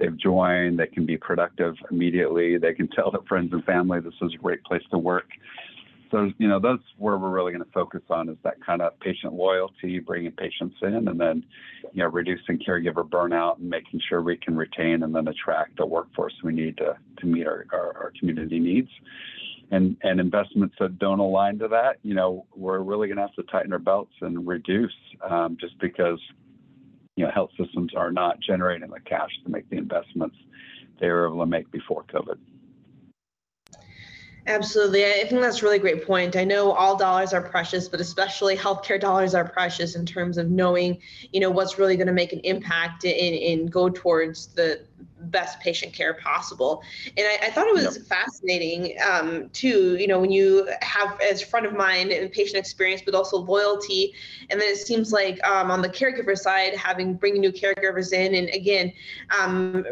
they've 0.00 0.16
joined. 0.18 0.80
They 0.80 0.88
can 0.88 1.06
be 1.06 1.16
productive 1.16 1.76
immediately. 1.92 2.58
They 2.58 2.74
can 2.74 2.88
tell 2.96 3.12
their 3.12 3.22
friends 3.28 3.52
and 3.52 3.62
family 3.62 4.00
this 4.00 4.14
is 4.20 4.34
a 4.34 4.42
great 4.42 4.64
place 4.64 4.82
to 4.90 4.98
work 4.98 5.28
so 6.10 6.30
you 6.38 6.48
know 6.48 6.58
that's 6.58 6.82
where 6.96 7.18
we're 7.18 7.30
really 7.30 7.52
going 7.52 7.64
to 7.64 7.70
focus 7.72 8.02
on 8.10 8.28
is 8.28 8.36
that 8.42 8.64
kind 8.64 8.82
of 8.82 8.98
patient 9.00 9.32
loyalty 9.32 9.98
bringing 9.98 10.32
patients 10.32 10.76
in 10.82 11.08
and 11.08 11.20
then 11.20 11.44
you 11.92 12.02
know 12.02 12.08
reducing 12.08 12.58
caregiver 12.58 13.08
burnout 13.08 13.58
and 13.58 13.68
making 13.68 14.00
sure 14.08 14.22
we 14.22 14.36
can 14.36 14.56
retain 14.56 15.02
and 15.02 15.14
then 15.14 15.28
attract 15.28 15.76
the 15.76 15.86
workforce 15.86 16.34
we 16.42 16.52
need 16.52 16.76
to, 16.76 16.96
to 17.18 17.26
meet 17.26 17.46
our, 17.46 17.66
our, 17.72 17.96
our 17.96 18.12
community 18.18 18.58
needs. 18.58 18.90
And 19.70 19.96
and 20.02 20.18
investments 20.18 20.76
that 20.80 20.98
don't 20.98 21.18
align 21.18 21.58
to 21.58 21.68
that 21.68 21.96
you 22.02 22.14
know 22.14 22.46
we're 22.56 22.80
really 22.80 23.08
going 23.08 23.16
to 23.16 23.22
have 23.22 23.34
to 23.34 23.42
tighten 23.44 23.72
our 23.72 23.78
belts 23.78 24.14
and 24.22 24.46
reduce 24.46 24.96
um, 25.28 25.58
just 25.60 25.78
because 25.78 26.18
you 27.16 27.24
know 27.24 27.30
health 27.30 27.50
systems 27.58 27.92
are 27.94 28.10
not 28.10 28.38
generating 28.40 28.88
the 28.88 29.00
cash 29.00 29.30
to 29.44 29.50
make 29.50 29.68
the 29.68 29.76
investments 29.76 30.36
they 31.00 31.08
were 31.08 31.26
able 31.26 31.40
to 31.40 31.46
make 31.46 31.70
before 31.70 32.02
covid 32.04 32.38
Absolutely. 34.48 35.04
I 35.04 35.26
think 35.28 35.42
that's 35.42 35.60
a 35.60 35.64
really 35.66 35.78
great 35.78 36.06
point. 36.06 36.34
I 36.34 36.42
know 36.42 36.72
all 36.72 36.96
dollars 36.96 37.34
are 37.34 37.42
precious, 37.42 37.86
but 37.86 38.00
especially 38.00 38.56
healthcare 38.56 38.98
dollars 38.98 39.34
are 39.34 39.46
precious 39.46 39.94
in 39.94 40.06
terms 40.06 40.38
of 40.38 40.48
knowing, 40.50 41.02
you 41.32 41.40
know, 41.40 41.50
what's 41.50 41.78
really 41.78 41.96
going 41.96 42.06
to 42.06 42.14
make 42.14 42.32
an 42.32 42.40
impact 42.40 43.04
and, 43.04 43.14
and 43.14 43.70
go 43.70 43.90
towards 43.90 44.46
the 44.48 44.80
best 45.30 45.60
patient 45.60 45.92
care 45.92 46.14
possible. 46.14 46.82
And 47.16 47.26
I, 47.26 47.46
I 47.46 47.50
thought 47.50 47.66
it 47.66 47.74
was 47.74 47.96
yep. 47.96 48.06
fascinating 48.06 48.96
um, 49.06 49.48
too, 49.50 49.96
you 49.96 50.06
know, 50.06 50.20
when 50.20 50.30
you 50.30 50.68
have 50.80 51.20
as 51.20 51.42
front 51.42 51.66
of 51.66 51.74
mind 51.74 52.10
and 52.10 52.30
patient 52.30 52.56
experience, 52.56 53.02
but 53.04 53.14
also 53.14 53.38
loyalty. 53.38 54.14
And 54.50 54.60
then 54.60 54.68
it 54.68 54.76
seems 54.76 55.12
like 55.12 55.44
um, 55.46 55.70
on 55.70 55.82
the 55.82 55.88
caregiver 55.88 56.36
side, 56.36 56.74
having 56.74 57.14
bringing 57.14 57.40
new 57.40 57.52
caregivers 57.52 58.12
in 58.12 58.34
and 58.34 58.48
again, 58.50 58.92
um, 59.38 59.84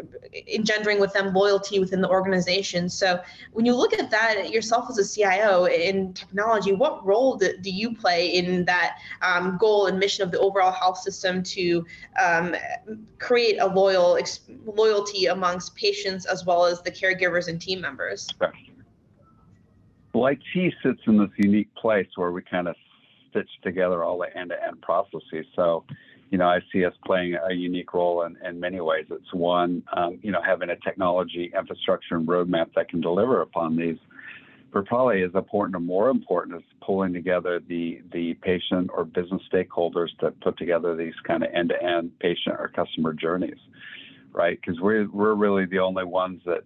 engendering 0.47 0.99
with 0.99 1.13
them 1.13 1.33
loyalty 1.33 1.79
within 1.79 2.01
the 2.01 2.09
organization. 2.09 2.89
So 2.89 3.21
when 3.53 3.65
you 3.65 3.75
look 3.75 3.93
at 3.93 4.09
that 4.11 4.51
yourself 4.51 4.89
as 4.89 4.97
a 4.97 5.07
CIO 5.07 5.65
in 5.65 6.13
technology, 6.13 6.73
what 6.73 7.05
role 7.05 7.35
do, 7.35 7.55
do 7.57 7.69
you 7.69 7.95
play 7.95 8.27
in 8.27 8.65
that 8.65 8.97
um, 9.21 9.57
goal 9.57 9.87
and 9.87 9.99
mission 9.99 10.23
of 10.23 10.31
the 10.31 10.39
overall 10.39 10.71
health 10.71 10.97
system 10.97 11.43
to 11.43 11.85
um, 12.21 12.55
create 13.19 13.57
a 13.59 13.67
loyal, 13.67 14.17
loyal 14.65 14.96
loyalty 14.97 15.27
amongst 15.27 15.75
patients 15.75 16.25
as 16.25 16.45
well 16.45 16.65
as 16.65 16.81
the 16.81 16.91
caregivers 16.91 17.47
and 17.47 17.61
team 17.61 17.81
members? 17.81 18.27
Well, 20.13 20.27
IT 20.27 20.73
sits 20.83 21.01
in 21.05 21.17
this 21.17 21.29
unique 21.37 21.73
place 21.75 22.07
where 22.15 22.31
we 22.31 22.41
kind 22.41 22.67
of 22.67 22.75
stitch 23.29 23.49
together 23.63 24.03
all 24.03 24.17
the 24.17 24.35
end-to-end 24.35 24.81
processes. 24.81 25.45
So, 25.55 25.83
you 26.31 26.37
know, 26.37 26.47
I 26.47 26.59
see 26.73 26.85
us 26.85 26.93
playing 27.05 27.35
a 27.35 27.53
unique 27.53 27.93
role 27.93 28.23
in, 28.23 28.37
in 28.43 28.59
many 28.59 28.81
ways. 28.81 29.05
It's 29.11 29.33
one, 29.33 29.83
um, 29.95 30.19
you 30.23 30.31
know, 30.31 30.41
having 30.41 30.69
a 30.69 30.75
technology 30.77 31.51
infrastructure 31.57 32.15
and 32.15 32.27
roadmap 32.27 32.73
that 32.75 32.89
can 32.89 32.99
deliver 32.99 33.41
upon 33.41 33.75
these. 33.75 33.97
But 34.73 34.85
probably 34.85 35.23
as 35.23 35.31
important 35.33 35.75
or 35.75 35.79
more 35.79 36.09
important 36.09 36.57
is 36.57 36.63
pulling 36.81 37.13
together 37.13 37.61
the 37.65 38.01
the 38.11 38.33
patient 38.41 38.89
or 38.93 39.05
business 39.05 39.41
stakeholders 39.51 40.09
to 40.19 40.31
put 40.31 40.57
together 40.57 40.93
these 40.93 41.13
kind 41.25 41.43
of 41.43 41.49
end-to-end 41.53 42.19
patient 42.19 42.57
or 42.59 42.69
customer 42.75 43.13
journeys 43.13 43.59
right? 44.31 44.59
Because 44.59 44.79
we're 44.79 45.09
we're 45.09 45.33
really 45.33 45.65
the 45.65 45.79
only 45.79 46.03
ones 46.03 46.41
that 46.45 46.63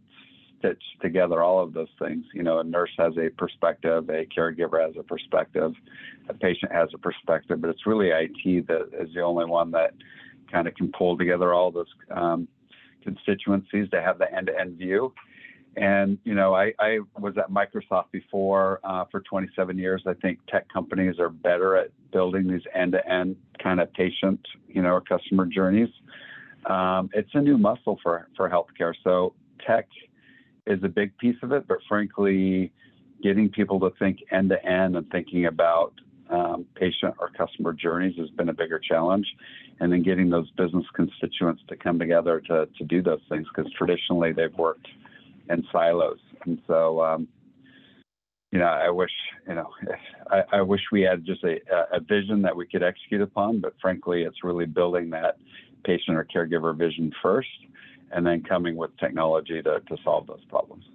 stitch 0.61 0.83
together 1.01 1.41
all 1.41 1.61
of 1.61 1.73
those 1.73 1.89
things. 1.99 2.25
You 2.33 2.43
know, 2.43 2.59
a 2.59 2.63
nurse 2.63 2.91
has 2.97 3.13
a 3.17 3.29
perspective, 3.29 4.09
a 4.09 4.25
caregiver 4.25 4.85
has 4.85 4.95
a 4.97 5.03
perspective, 5.03 5.73
a 6.29 6.33
patient 6.33 6.71
has 6.71 6.89
a 6.93 6.97
perspective, 6.97 7.61
but 7.61 7.69
it's 7.69 7.85
really 7.85 8.09
IT 8.09 8.67
that 8.67 8.89
is 8.99 9.13
the 9.13 9.21
only 9.21 9.45
one 9.45 9.71
that 9.71 9.93
kind 10.51 10.67
of 10.67 10.75
can 10.75 10.91
pull 10.91 11.17
together 11.17 11.53
all 11.53 11.71
those 11.71 11.87
um, 12.11 12.47
constituencies 13.03 13.89
to 13.89 14.01
have 14.01 14.19
the 14.19 14.31
end-to-end 14.33 14.77
view. 14.77 15.13
And 15.77 16.17
you 16.25 16.35
know, 16.35 16.53
I, 16.53 16.73
I 16.79 16.99
was 17.17 17.37
at 17.37 17.49
Microsoft 17.49 18.11
before 18.11 18.81
uh, 18.83 19.05
for 19.09 19.21
27 19.21 19.77
years. 19.77 20.03
I 20.05 20.13
think 20.15 20.39
tech 20.49 20.67
companies 20.71 21.17
are 21.17 21.29
better 21.29 21.77
at 21.77 21.91
building 22.11 22.47
these 22.47 22.63
end-to-end 22.75 23.37
kind 23.63 23.79
of 23.79 23.91
patient, 23.93 24.39
you 24.67 24.81
know, 24.81 24.99
customer 25.07 25.45
journeys 25.45 25.89
um, 26.65 27.09
it's 27.13 27.29
a 27.33 27.41
new 27.41 27.57
muscle 27.57 27.99
for, 28.03 28.27
for 28.35 28.49
healthcare. 28.49 28.93
So 29.03 29.33
tech 29.65 29.87
is 30.67 30.79
a 30.83 30.89
big 30.89 31.17
piece 31.17 31.37
of 31.43 31.51
it, 31.51 31.67
but 31.67 31.77
frankly, 31.87 32.71
getting 33.23 33.49
people 33.49 33.79
to 33.79 33.91
think 33.99 34.19
end 34.31 34.49
to 34.49 34.65
end 34.65 34.95
and 34.95 35.09
thinking 35.11 35.45
about 35.45 35.93
um, 36.29 36.65
patient 36.75 37.13
or 37.19 37.29
customer 37.29 37.73
journeys 37.73 38.15
has 38.17 38.29
been 38.31 38.49
a 38.49 38.53
bigger 38.53 38.79
challenge. 38.79 39.27
And 39.79 39.91
then 39.91 40.03
getting 40.03 40.29
those 40.29 40.49
business 40.51 40.85
constituents 40.93 41.63
to 41.67 41.75
come 41.75 41.97
together 41.97 42.39
to, 42.41 42.67
to 42.77 42.83
do 42.85 43.01
those 43.01 43.21
things, 43.29 43.47
because 43.53 43.71
traditionally 43.73 44.31
they've 44.31 44.53
worked 44.55 44.87
in 45.49 45.65
silos. 45.71 46.19
And 46.45 46.59
so, 46.67 47.03
um, 47.03 47.27
you 48.51 48.59
know, 48.59 48.65
I 48.65 48.89
wish, 48.89 49.11
you 49.47 49.55
know, 49.55 49.69
I, 50.29 50.43
I 50.57 50.61
wish 50.61 50.81
we 50.91 51.01
had 51.01 51.25
just 51.25 51.43
a, 51.43 51.57
a 51.91 51.99
vision 51.99 52.41
that 52.43 52.55
we 52.55 52.67
could 52.67 52.83
execute 52.83 53.21
upon, 53.21 53.59
but 53.59 53.73
frankly, 53.81 54.23
it's 54.23 54.43
really 54.43 54.65
building 54.65 55.09
that 55.11 55.37
patient 55.83 56.17
or 56.17 56.25
caregiver 56.25 56.75
vision 56.75 57.11
first, 57.21 57.49
and 58.11 58.25
then 58.25 58.43
coming 58.43 58.75
with 58.75 58.95
technology 58.97 59.61
to, 59.61 59.79
to 59.79 59.97
solve 60.03 60.27
those 60.27 60.43
problems. 60.49 60.85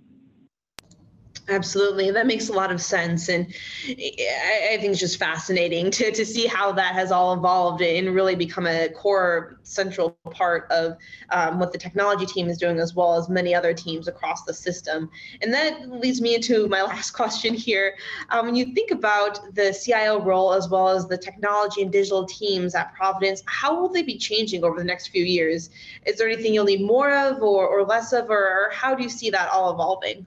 Absolutely. 1.49 2.11
That 2.11 2.27
makes 2.27 2.49
a 2.49 2.53
lot 2.53 2.73
of 2.73 2.83
sense. 2.83 3.29
And 3.29 3.47
I, 3.87 4.79
think 4.81 4.91
it's 4.91 4.99
just 4.99 5.17
fascinating 5.17 5.91
to, 5.93 6.11
to 6.11 6.27
see 6.27 6.47
how 6.47 6.73
that 6.73 6.95
has 6.95 7.13
all 7.13 7.35
evolved 7.35 7.83
and 7.83 8.13
really 8.15 8.35
become 8.35 8.67
a 8.67 8.89
core 8.89 9.61
central 9.63 10.11
part 10.31 10.67
of 10.73 10.97
um, 11.31 11.61
what 11.61 11.71
the 11.71 11.79
technology 11.79 12.27
team 12.27 12.49
is 12.49 12.59
doing, 12.59 12.81
as 12.81 12.97
well 12.97 13.15
as 13.15 13.29
many 13.29 13.55
other 13.55 13.73
teams 13.73 14.09
across 14.09 14.43
the 14.43 14.53
system. 14.53 15.09
And 15.41 15.55
that 15.55 15.89
leads 15.89 16.21
me 16.21 16.35
into 16.35 16.67
my 16.67 16.83
last 16.83 17.13
question 17.13 17.55
here. 17.55 17.95
Um, 18.31 18.47
when 18.47 18.57
you 18.57 18.75
think 18.75 18.91
about 18.91 19.55
the 19.55 19.73
CIO 19.73 20.21
role, 20.21 20.53
as 20.53 20.69
well 20.69 20.89
as 20.89 21.07
the 21.07 21.17
technology 21.17 21.83
and 21.83 21.93
digital 21.93 22.27
teams 22.27 22.75
at 22.75 22.93
Providence, 22.95 23.45
how 23.47 23.81
will 23.81 23.89
they 23.89 24.03
be 24.03 24.19
changing 24.19 24.65
over 24.65 24.79
the 24.79 24.85
next 24.85 25.09
few 25.09 25.25
years? 25.25 25.71
Is 26.07 26.19
there 26.19 26.29
anything 26.29 26.55
you'll 26.55 26.65
need 26.65 26.83
more 26.83 27.13
of 27.15 27.41
or, 27.41 27.69
or 27.69 27.85
less 27.85 28.13
of, 28.13 28.31
or 28.31 28.71
how 28.73 28.97
do 28.97 29.05
you 29.05 29.09
see 29.09 29.31
that 29.31 29.49
all 29.51 29.73
evolving? 29.73 30.27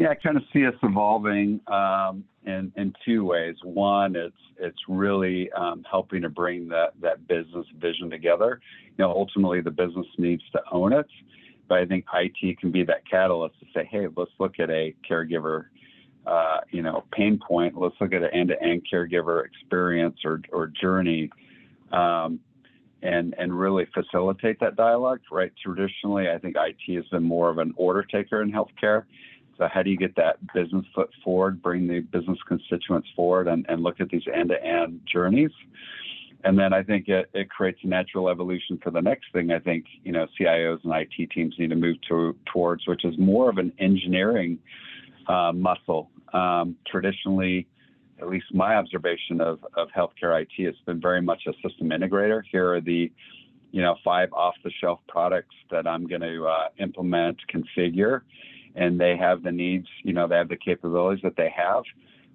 Yeah, 0.00 0.08
I 0.08 0.14
kind 0.14 0.38
of 0.38 0.44
see 0.50 0.66
us 0.66 0.72
evolving 0.82 1.60
um, 1.66 2.24
in 2.46 2.72
in 2.76 2.94
two 3.04 3.26
ways. 3.26 3.56
One, 3.62 4.16
it's 4.16 4.34
it's 4.58 4.78
really 4.88 5.52
um, 5.52 5.84
helping 5.90 6.22
to 6.22 6.30
bring 6.30 6.68
that 6.68 6.94
that 7.02 7.28
business 7.28 7.66
vision 7.78 8.08
together. 8.08 8.62
You 8.96 9.04
know, 9.04 9.10
ultimately 9.10 9.60
the 9.60 9.70
business 9.70 10.06
needs 10.16 10.42
to 10.52 10.62
own 10.72 10.94
it, 10.94 11.06
but 11.68 11.80
I 11.80 11.84
think 11.84 12.06
IT 12.14 12.58
can 12.58 12.70
be 12.70 12.82
that 12.84 13.06
catalyst 13.10 13.60
to 13.60 13.66
say, 13.74 13.86
hey, 13.90 14.06
let's 14.16 14.30
look 14.38 14.58
at 14.58 14.70
a 14.70 14.94
caregiver, 15.08 15.66
uh, 16.26 16.60
you 16.70 16.80
know, 16.80 17.04
pain 17.12 17.38
point. 17.38 17.78
Let's 17.78 17.96
look 18.00 18.14
at 18.14 18.22
an 18.22 18.30
end-to-end 18.32 18.86
caregiver 18.90 19.44
experience 19.44 20.16
or 20.24 20.40
or 20.50 20.68
journey. 20.68 21.28
Um, 21.92 22.40
and 23.02 23.34
and 23.38 23.58
really 23.58 23.86
facilitate 23.94 24.60
that 24.60 24.76
dialogue. 24.76 25.20
Right. 25.30 25.52
Traditionally, 25.62 26.28
I 26.28 26.38
think 26.38 26.56
IT 26.56 26.94
has 26.96 27.06
been 27.08 27.22
more 27.22 27.48
of 27.48 27.58
an 27.58 27.72
order 27.76 28.02
taker 28.02 28.42
in 28.42 28.52
healthcare, 28.52 29.04
so 29.60 29.68
how 29.70 29.82
do 29.82 29.90
you 29.90 29.98
get 29.98 30.16
that 30.16 30.38
business 30.54 30.86
foot 30.94 31.10
forward, 31.22 31.60
bring 31.60 31.86
the 31.86 32.00
business 32.00 32.38
constituents 32.48 33.08
forward, 33.14 33.46
and, 33.46 33.66
and 33.68 33.82
look 33.82 34.00
at 34.00 34.08
these 34.08 34.22
end-to-end 34.32 35.02
journeys? 35.04 35.50
And 36.44 36.58
then 36.58 36.72
I 36.72 36.82
think 36.82 37.08
it, 37.08 37.28
it 37.34 37.50
creates 37.50 37.78
a 37.82 37.86
natural 37.86 38.30
evolution 38.30 38.80
for 38.82 38.90
the 38.90 39.02
next 39.02 39.26
thing. 39.34 39.52
I 39.52 39.58
think 39.58 39.84
you 40.02 40.12
know 40.12 40.26
CIOs 40.40 40.82
and 40.82 40.94
IT 40.94 41.30
teams 41.30 41.54
need 41.58 41.68
to 41.68 41.76
move 41.76 41.98
to, 42.08 42.34
towards, 42.50 42.86
which 42.86 43.04
is 43.04 43.18
more 43.18 43.50
of 43.50 43.58
an 43.58 43.70
engineering 43.78 44.58
uh, 45.28 45.52
muscle. 45.52 46.10
Um, 46.32 46.76
traditionally, 46.86 47.66
at 48.18 48.28
least 48.30 48.46
my 48.54 48.76
observation 48.76 49.42
of, 49.42 49.58
of 49.76 49.88
healthcare 49.94 50.40
IT 50.40 50.64
has 50.64 50.74
been 50.86 51.02
very 51.02 51.20
much 51.20 51.42
a 51.46 51.52
system 51.68 51.90
integrator. 51.90 52.40
Here 52.50 52.72
are 52.72 52.80
the 52.80 53.12
you 53.72 53.82
know 53.82 53.96
five 54.02 54.32
off-the-shelf 54.32 55.00
products 55.06 55.54
that 55.70 55.86
I'm 55.86 56.06
going 56.06 56.22
to 56.22 56.46
uh, 56.46 56.68
implement, 56.78 57.36
configure, 57.52 58.22
and 58.74 59.00
they 59.00 59.16
have 59.16 59.42
the 59.42 59.52
needs, 59.52 59.86
you 60.02 60.12
know, 60.12 60.26
they 60.26 60.36
have 60.36 60.48
the 60.48 60.56
capabilities 60.56 61.22
that 61.22 61.36
they 61.36 61.52
have. 61.54 61.82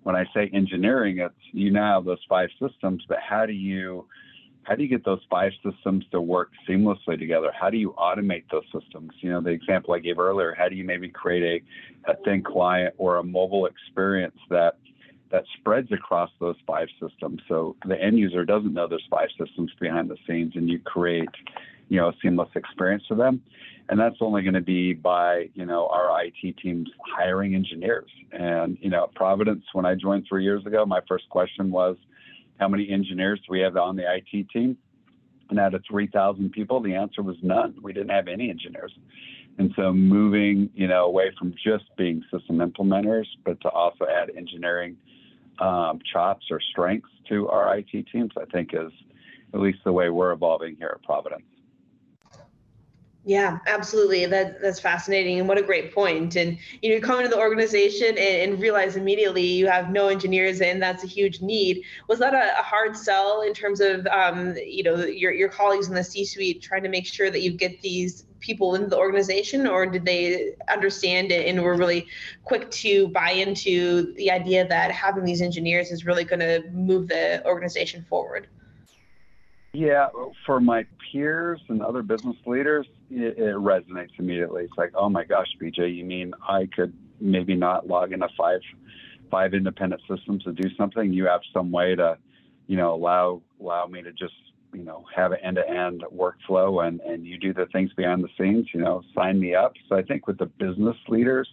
When 0.03 0.15
I 0.15 0.25
say 0.33 0.49
engineering, 0.53 1.19
it's 1.19 1.33
you 1.51 1.71
now 1.71 1.95
have 1.95 2.05
those 2.05 2.23
five 2.29 2.49
systems, 2.59 3.03
but 3.07 3.17
how 3.27 3.45
do 3.45 3.53
you 3.53 4.05
how 4.63 4.73
do 4.73 4.81
you 4.81 4.89
get 4.89 5.05
those 5.05 5.21
five 5.29 5.51
systems 5.63 6.05
to 6.11 6.19
work 6.19 6.49
seamlessly 6.67 7.19
together? 7.19 7.51
How 7.59 7.69
do 7.69 7.77
you 7.77 7.93
automate 7.99 8.45
those 8.51 8.63
systems? 8.73 9.11
You 9.19 9.29
know, 9.31 9.41
the 9.41 9.51
example 9.51 9.93
I 9.93 9.99
gave 9.99 10.17
earlier, 10.17 10.55
how 10.57 10.69
do 10.69 10.75
you 10.75 10.83
maybe 10.83 11.07
create 11.07 11.63
a, 12.07 12.11
a 12.11 12.15
thin 12.23 12.43
client 12.43 12.95
or 12.97 13.17
a 13.17 13.23
mobile 13.23 13.67
experience 13.67 14.37
that 14.49 14.77
that 15.31 15.43
spreads 15.57 15.91
across 15.91 16.29
those 16.39 16.55
five 16.67 16.87
systems 17.01 17.41
so 17.47 17.75
the 17.87 17.99
end 18.01 18.17
user 18.17 18.45
doesn't 18.45 18.73
know 18.73 18.87
there's 18.87 19.07
five 19.09 19.27
systems 19.39 19.71
behind 19.79 20.09
the 20.09 20.15
scenes 20.27 20.53
and 20.55 20.69
you 20.69 20.79
create 20.79 21.27
you 21.89 21.97
know 21.97 22.11
seamless 22.21 22.49
experience 22.55 23.03
for 23.07 23.15
them 23.15 23.41
and 23.89 23.99
that's 23.99 24.15
only 24.19 24.41
going 24.41 24.55
to 24.55 24.61
be 24.61 24.93
by 24.93 25.49
you 25.53 25.65
know 25.65 25.87
our 25.87 26.23
IT 26.23 26.57
teams 26.57 26.89
hiring 27.15 27.55
engineers. 27.55 28.09
And 28.31 28.77
you 28.81 28.89
know, 28.89 29.09
Providence, 29.15 29.63
when 29.73 29.85
I 29.85 29.95
joined 29.95 30.25
three 30.27 30.43
years 30.43 30.65
ago, 30.65 30.85
my 30.85 31.01
first 31.07 31.29
question 31.29 31.71
was, 31.71 31.97
how 32.59 32.67
many 32.67 32.89
engineers 32.89 33.39
do 33.39 33.51
we 33.51 33.59
have 33.61 33.77
on 33.77 33.95
the 33.95 34.03
IT 34.03 34.49
team? 34.49 34.77
And 35.49 35.59
out 35.59 35.75
of 35.75 35.83
3,000 35.87 36.51
people, 36.51 36.81
the 36.81 36.95
answer 36.95 37.21
was 37.21 37.35
none. 37.43 37.75
We 37.83 37.93
didn't 37.93 38.09
have 38.09 38.27
any 38.27 38.49
engineers. 38.49 38.91
And 39.59 39.71
so 39.75 39.93
moving, 39.93 40.71
you 40.73 40.87
know, 40.87 41.05
away 41.05 41.31
from 41.37 41.53
just 41.63 41.83
being 41.97 42.23
system 42.31 42.57
implementers, 42.57 43.27
but 43.45 43.61
to 43.61 43.69
also 43.69 44.05
add 44.05 44.31
engineering 44.35 44.97
um, 45.59 45.99
chops 46.11 46.47
or 46.49 46.59
strengths 46.59 47.11
to 47.29 47.47
our 47.49 47.77
IT 47.77 48.07
teams, 48.11 48.31
I 48.35 48.45
think 48.45 48.71
is 48.73 48.91
at 49.53 49.59
least 49.59 49.79
the 49.85 49.93
way 49.93 50.09
we're 50.09 50.31
evolving 50.31 50.77
here 50.77 50.91
at 50.95 51.03
Providence. 51.03 51.45
Yeah, 53.27 53.57
absolutely. 53.65 54.27
That 54.27 54.61
that's 54.61 54.79
fascinating, 54.79 55.39
and 55.39 55.47
what 55.47 55.57
a 55.57 55.63
great 55.63 55.95
point. 55.95 56.35
And 56.35 56.59
you 56.83 56.89
know, 56.89 56.95
you 56.95 57.01
come 57.01 57.17
into 57.17 57.29
the 57.29 57.39
organization 57.39 58.09
and, 58.09 58.51
and, 58.53 58.61
realize 58.61 58.95
immediately 58.95 59.41
you 59.41 59.65
have 59.65 59.89
no 59.89 60.09
engineers, 60.09 60.61
and 60.61 60.79
that's 60.79 61.03
a 61.03 61.07
huge 61.07 61.41
need. 61.41 61.83
Was 62.07 62.19
that 62.19 62.35
a, 62.35 62.59
a 62.59 62.61
hard 62.61 62.95
sell 62.95 63.41
in 63.41 63.55
terms 63.55 63.81
of 63.81 64.05
um, 64.07 64.53
you 64.63 64.83
know 64.83 64.97
your 65.03 65.33
your 65.33 65.49
colleagues 65.49 65.87
in 65.87 65.95
the 65.95 66.03
C-suite 66.03 66.61
trying 66.61 66.83
to 66.83 66.89
make 66.89 67.07
sure 67.07 67.31
that 67.31 67.41
you 67.41 67.51
get 67.51 67.81
these 67.81 68.27
people 68.41 68.75
into 68.75 68.89
the 68.89 68.97
organization, 68.97 69.65
or 69.65 69.87
did 69.87 70.05
they 70.05 70.53
understand 70.69 71.31
it 71.31 71.47
and 71.47 71.63
were 71.63 71.75
really 71.75 72.05
quick 72.43 72.69
to 72.69 73.07
buy 73.07 73.31
into 73.31 74.13
the 74.17 74.29
idea 74.29 74.67
that 74.67 74.91
having 74.91 75.25
these 75.25 75.41
engineers 75.41 75.89
is 75.89 76.05
really 76.05 76.25
going 76.25 76.41
to 76.41 76.63
move 76.71 77.07
the 77.07 77.43
organization 77.43 78.05
forward? 78.07 78.47
Yeah, 79.75 80.07
for 80.45 80.61
my 80.61 80.85
peers 81.11 81.59
and 81.67 81.81
other 81.81 82.01
business 82.01 82.37
leaders, 82.45 82.87
it, 83.11 83.37
it, 83.37 83.55
resonates 83.55 84.17
immediately. 84.17 84.63
It's 84.63 84.77
like, 84.77 84.93
oh 84.95 85.09
my 85.09 85.25
gosh, 85.25 85.47
BJ, 85.61 85.93
you 85.93 86.05
mean 86.05 86.33
I 86.47 86.69
could 86.73 86.93
maybe 87.19 87.55
not 87.55 87.85
log 87.85 88.13
into 88.13 88.29
five 88.37 88.61
five 89.29 89.53
independent 89.53 90.01
systems 90.09 90.43
to 90.45 90.53
do 90.53 90.69
something? 90.77 91.11
You 91.11 91.25
have 91.25 91.41
some 91.53 91.71
way 91.71 91.93
to, 91.93 92.17
you 92.67 92.77
know, 92.77 92.95
allow 92.95 93.41
allow 93.59 93.85
me 93.85 94.01
to 94.01 94.13
just 94.13 94.33
you 94.73 94.83
know 94.83 95.03
have 95.13 95.33
an 95.33 95.39
end 95.43 95.57
to 95.57 95.69
end 95.69 96.05
workflow 96.13 96.87
and 96.87 97.01
and 97.01 97.25
you 97.25 97.37
do 97.37 97.53
the 97.53 97.65
things 97.73 97.91
behind 97.97 98.23
the 98.23 98.29
scenes. 98.39 98.67
You 98.73 98.79
know, 98.79 99.03
sign 99.13 99.41
me 99.41 99.55
up. 99.55 99.73
So 99.89 99.97
I 99.97 100.03
think 100.03 100.25
with 100.25 100.37
the 100.37 100.45
business 100.45 100.95
leaders, 101.09 101.49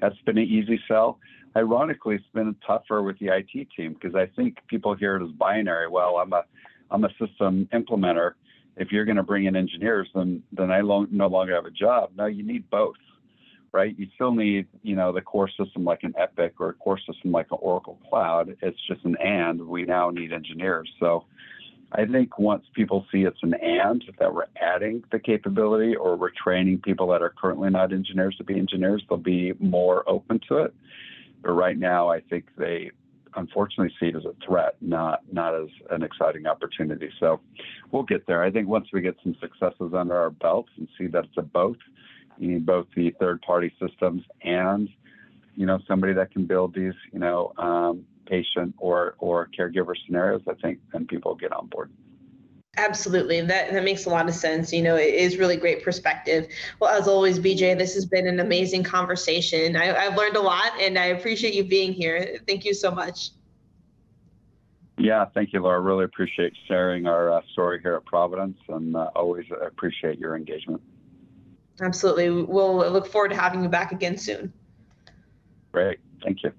that's 0.00 0.18
been 0.24 0.38
an 0.38 0.44
easy 0.44 0.80
sell. 0.86 1.18
Ironically, 1.56 2.14
it's 2.14 2.24
been 2.32 2.54
tougher 2.64 3.02
with 3.02 3.18
the 3.18 3.28
IT 3.28 3.70
team 3.76 3.94
because 3.94 4.14
I 4.14 4.26
think 4.36 4.58
people 4.68 4.94
hear 4.94 5.16
it 5.16 5.24
as 5.24 5.32
binary. 5.32 5.88
Well, 5.88 6.18
I'm 6.18 6.32
a 6.32 6.44
I'm 6.90 7.04
a 7.04 7.10
system 7.18 7.68
implementer. 7.72 8.32
If 8.76 8.92
you're 8.92 9.04
going 9.04 9.16
to 9.16 9.22
bring 9.22 9.46
in 9.46 9.56
engineers, 9.56 10.08
then 10.14 10.42
then 10.52 10.70
I 10.70 10.80
lo- 10.80 11.06
no 11.10 11.26
longer 11.28 11.54
have 11.54 11.66
a 11.66 11.70
job. 11.70 12.10
No, 12.16 12.26
you 12.26 12.42
need 12.42 12.68
both, 12.70 12.96
right? 13.72 13.98
You 13.98 14.06
still 14.14 14.32
need 14.32 14.66
you 14.82 14.96
know 14.96 15.12
the 15.12 15.22
core 15.22 15.48
system 15.48 15.84
like 15.84 16.02
an 16.02 16.14
Epic 16.18 16.54
or 16.58 16.70
a 16.70 16.74
core 16.74 16.98
system 16.98 17.32
like 17.32 17.46
an 17.50 17.58
Oracle 17.60 17.98
Cloud. 18.08 18.56
It's 18.60 18.78
just 18.86 19.04
an 19.04 19.16
and. 19.16 19.66
We 19.66 19.84
now 19.84 20.10
need 20.10 20.32
engineers. 20.32 20.90
So 21.00 21.24
I 21.92 22.04
think 22.04 22.38
once 22.38 22.64
people 22.74 23.06
see 23.12 23.22
it's 23.22 23.42
an 23.42 23.54
and 23.54 24.04
that 24.18 24.32
we're 24.32 24.46
adding 24.60 25.04
the 25.12 25.18
capability 25.18 25.94
or 25.94 26.16
we're 26.16 26.30
training 26.30 26.80
people 26.80 27.06
that 27.08 27.22
are 27.22 27.32
currently 27.40 27.70
not 27.70 27.92
engineers 27.92 28.36
to 28.36 28.44
be 28.44 28.58
engineers, 28.58 29.04
they'll 29.08 29.18
be 29.18 29.52
more 29.60 30.08
open 30.08 30.40
to 30.48 30.58
it. 30.58 30.74
But 31.42 31.52
right 31.52 31.78
now, 31.78 32.10
I 32.10 32.20
think 32.20 32.46
they 32.58 32.90
unfortunately 33.36 33.94
see 34.00 34.06
it 34.06 34.16
as 34.16 34.24
a 34.24 34.34
threat, 34.44 34.76
not 34.80 35.20
not 35.32 35.54
as 35.54 35.68
an 35.90 36.02
exciting 36.02 36.46
opportunity. 36.46 37.10
So 37.20 37.40
we'll 37.90 38.02
get 38.02 38.26
there. 38.26 38.42
I 38.42 38.50
think 38.50 38.68
once 38.68 38.88
we 38.92 39.00
get 39.00 39.16
some 39.22 39.36
successes 39.40 39.92
under 39.94 40.16
our 40.16 40.30
belts 40.30 40.70
and 40.76 40.88
see 40.98 41.06
that 41.08 41.24
it's 41.24 41.36
a 41.36 41.42
both, 41.42 41.76
you 42.38 42.48
need 42.48 42.66
both 42.66 42.86
the 42.94 43.12
third 43.20 43.40
party 43.42 43.72
systems 43.80 44.22
and 44.42 44.88
you 45.54 45.66
know 45.66 45.78
somebody 45.86 46.12
that 46.14 46.30
can 46.30 46.46
build 46.46 46.74
these 46.74 46.94
you 47.12 47.18
know 47.18 47.52
um, 47.58 48.04
patient 48.26 48.74
or 48.78 49.14
or 49.18 49.48
caregiver 49.58 49.94
scenarios. 50.06 50.42
I 50.48 50.54
think 50.54 50.78
then 50.92 51.06
people 51.06 51.34
get 51.34 51.52
on 51.52 51.66
board. 51.66 51.90
Absolutely. 52.78 53.40
That, 53.40 53.72
that 53.72 53.84
makes 53.84 54.04
a 54.04 54.10
lot 54.10 54.28
of 54.28 54.34
sense. 54.34 54.72
You 54.72 54.82
know, 54.82 54.96
it 54.96 55.14
is 55.14 55.38
really 55.38 55.56
great 55.56 55.82
perspective. 55.82 56.48
Well, 56.78 56.90
as 56.90 57.08
always, 57.08 57.38
BJ, 57.38 57.76
this 57.78 57.94
has 57.94 58.04
been 58.04 58.26
an 58.26 58.40
amazing 58.40 58.82
conversation. 58.84 59.76
I, 59.76 59.94
I've 59.94 60.16
learned 60.16 60.36
a 60.36 60.42
lot 60.42 60.72
and 60.80 60.98
I 60.98 61.06
appreciate 61.06 61.54
you 61.54 61.64
being 61.64 61.92
here. 61.92 62.38
Thank 62.46 62.64
you 62.64 62.74
so 62.74 62.90
much. 62.90 63.30
Yeah, 64.98 65.26
thank 65.34 65.52
you, 65.52 65.60
Laura. 65.60 65.80
Really 65.80 66.04
appreciate 66.04 66.52
sharing 66.68 67.06
our 67.06 67.32
uh, 67.32 67.40
story 67.52 67.80
here 67.82 67.94
at 67.94 68.04
Providence 68.04 68.58
and 68.68 68.96
uh, 68.96 69.10
always 69.14 69.44
appreciate 69.64 70.18
your 70.18 70.36
engagement. 70.36 70.80
Absolutely. 71.80 72.30
We'll 72.30 72.76
look 72.76 73.06
forward 73.06 73.28
to 73.30 73.36
having 73.36 73.62
you 73.62 73.68
back 73.68 73.92
again 73.92 74.16
soon. 74.16 74.52
Great. 75.72 75.98
Thank 76.22 76.42
you. 76.42 76.52